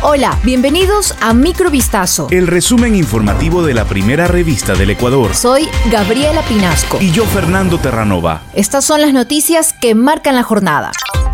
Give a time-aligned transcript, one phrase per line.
[0.00, 2.28] Hola, bienvenidos a Microvistazo.
[2.30, 5.34] El resumen informativo de la primera revista del Ecuador.
[5.34, 6.98] Soy Gabriela Pinasco.
[7.00, 8.42] Y yo, Fernando Terranova.
[8.54, 10.92] Estas son las noticias que marcan la jornada.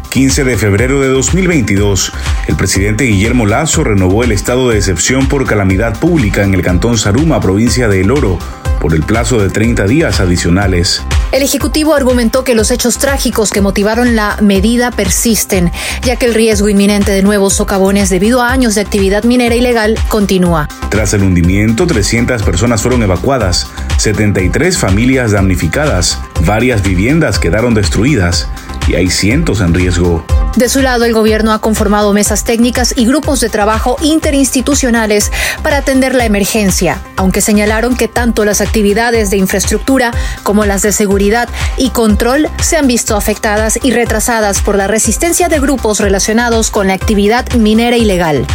[0.08, 2.12] 15 de febrero de 2022,
[2.46, 6.96] el presidente Guillermo Lazo renovó el estado de excepción por calamidad pública en el cantón
[6.96, 8.38] Saruma, provincia de El Oro,
[8.80, 11.02] por el plazo de 30 días adicionales.
[11.34, 15.72] El Ejecutivo argumentó que los hechos trágicos que motivaron la medida persisten,
[16.04, 19.98] ya que el riesgo inminente de nuevos socavones debido a años de actividad minera ilegal
[20.06, 20.68] continúa.
[20.90, 23.66] Tras el hundimiento, 300 personas fueron evacuadas,
[23.96, 28.48] 73 familias damnificadas, varias viviendas quedaron destruidas
[28.88, 30.24] y hay cientos en riesgo.
[30.56, 35.78] De su lado, el gobierno ha conformado mesas técnicas y grupos de trabajo interinstitucionales para
[35.78, 40.12] atender la emergencia, aunque señalaron que tanto las actividades de infraestructura
[40.44, 45.48] como las de seguridad y control se han visto afectadas y retrasadas por la resistencia
[45.48, 48.46] de grupos relacionados con la actividad minera ilegal.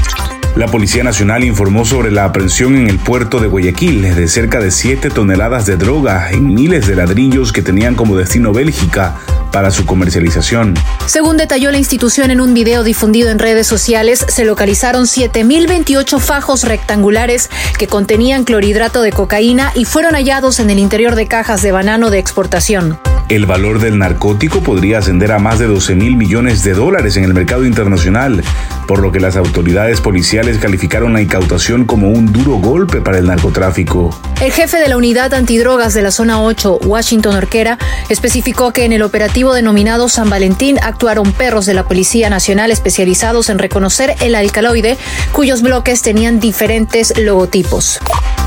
[0.55, 4.71] La Policía Nacional informó sobre la aprehensión en el puerto de Guayaquil de cerca de
[4.71, 9.15] 7 toneladas de droga en miles de ladrillos que tenían como destino Bélgica
[9.51, 10.75] para su comercialización.
[11.05, 16.63] Según detalló la institución en un video difundido en redes sociales, se localizaron 7.028 fajos
[16.63, 21.71] rectangulares que contenían clorhidrato de cocaína y fueron hallados en el interior de cajas de
[21.71, 22.99] banano de exportación.
[23.29, 27.23] El valor del narcótico podría ascender a más de 12 mil millones de dólares en
[27.23, 28.43] el mercado internacional,
[28.87, 33.27] por lo que las autoridades policiales calificaron la incautación como un duro golpe para el
[33.27, 34.19] narcotráfico.
[34.41, 37.77] El jefe de la unidad antidrogas de la zona 8, Washington Orquera,
[38.09, 43.49] especificó que en el operativo denominado San Valentín actuaron perros de la Policía Nacional especializados
[43.49, 44.97] en reconocer el alcaloide,
[45.33, 47.99] cuyos bloques tenían diferentes logotipos.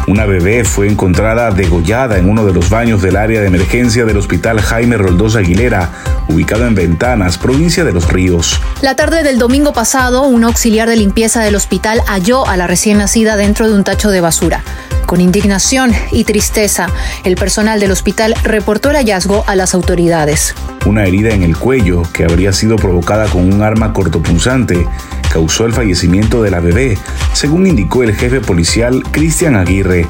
[0.09, 4.17] Una bebé fue encontrada degollada en uno de los baños del área de emergencia del
[4.17, 5.91] Hospital Jaime Roldós Aguilera,
[6.29, 8.61] ubicado en Ventanas, provincia de Los Ríos.
[8.81, 12.99] La tarde del domingo pasado, un auxiliar de limpieza del hospital halló a la recién
[12.99, 14.65] nacida dentro de un tacho de basura.
[15.07, 16.89] Con indignación y tristeza,
[17.23, 20.55] el personal del hospital reportó el hallazgo a las autoridades.
[20.85, 24.89] Una herida en el cuello, que habría sido provocada con un arma cortopunzante,
[25.33, 26.99] causó el fallecimiento de la bebé,
[27.33, 30.07] según indicó el jefe policial Cristian Aguirre.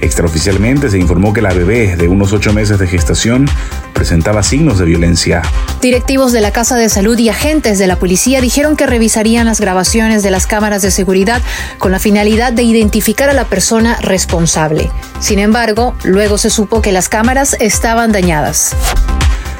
[0.00, 3.46] Extraoficialmente se informó que la bebé, de unos ocho meses de gestación,
[3.92, 5.42] presentaba signos de violencia.
[5.82, 9.60] Directivos de la Casa de Salud y agentes de la policía dijeron que revisarían las
[9.60, 11.42] grabaciones de las cámaras de seguridad
[11.78, 14.90] con la finalidad de identificar a la persona responsable.
[15.18, 18.76] Sin embargo, luego se supo que las cámaras estaban dañadas.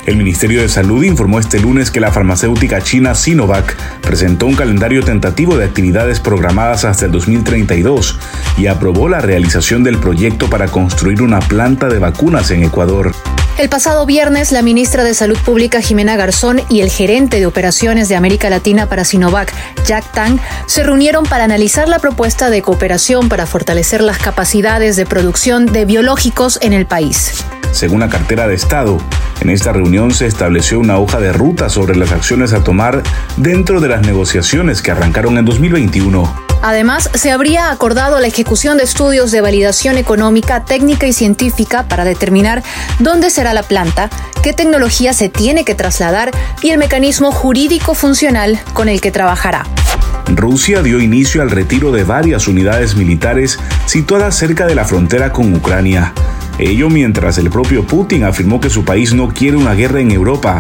[0.07, 5.05] El Ministerio de Salud informó este lunes que la farmacéutica china Sinovac presentó un calendario
[5.05, 8.19] tentativo de actividades programadas hasta el 2032
[8.57, 13.13] y aprobó la realización del proyecto para construir una planta de vacunas en Ecuador.
[13.59, 18.09] El pasado viernes, la ministra de Salud Pública Jimena Garzón y el gerente de operaciones
[18.09, 19.53] de América Latina para Sinovac,
[19.87, 25.05] Jack Tang, se reunieron para analizar la propuesta de cooperación para fortalecer las capacidades de
[25.05, 27.45] producción de biológicos en el país.
[27.73, 28.99] Según la cartera de Estado,
[29.41, 33.03] en esta reunión se estableció una hoja de ruta sobre las acciones a tomar
[33.37, 36.51] dentro de las negociaciones que arrancaron en 2021.
[36.63, 42.05] Además, se habría acordado la ejecución de estudios de validación económica, técnica y científica para
[42.05, 42.63] determinar
[42.99, 44.11] dónde será la planta,
[44.43, 46.31] qué tecnología se tiene que trasladar
[46.61, 49.65] y el mecanismo jurídico funcional con el que trabajará.
[50.27, 55.55] Rusia dio inicio al retiro de varias unidades militares situadas cerca de la frontera con
[55.55, 56.13] Ucrania.
[56.59, 60.59] Ello mientras el propio Putin afirmó que su país no quiere una guerra en Europa.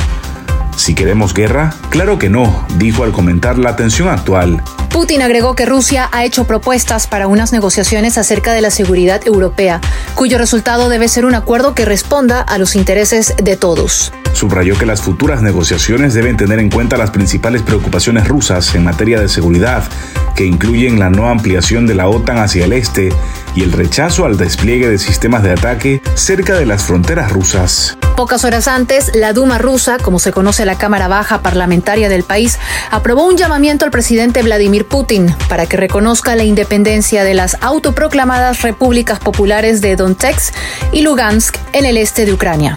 [0.76, 4.62] Si queremos guerra, claro que no, dijo al comentar la tensión actual.
[4.90, 9.80] Putin agregó que Rusia ha hecho propuestas para unas negociaciones acerca de la seguridad europea,
[10.14, 14.12] cuyo resultado debe ser un acuerdo que responda a los intereses de todos.
[14.32, 19.20] Subrayó que las futuras negociaciones deben tener en cuenta las principales preocupaciones rusas en materia
[19.20, 19.84] de seguridad,
[20.34, 23.10] que incluyen la no ampliación de la OTAN hacia el este
[23.54, 27.96] y el rechazo al despliegue de sistemas de ataque cerca de las fronteras rusas.
[28.16, 32.58] Pocas horas antes, la Duma rusa, como se conoce la Cámara Baja Parlamentaria del país,
[32.90, 38.62] aprobó un llamamiento al presidente Vladimir Putin para que reconozca la independencia de las autoproclamadas
[38.62, 40.54] repúblicas populares de Donetsk
[40.92, 42.76] y Lugansk en el este de Ucrania.